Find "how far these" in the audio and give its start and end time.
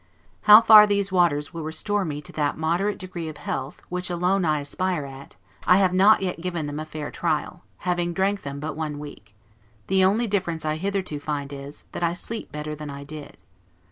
0.49-1.11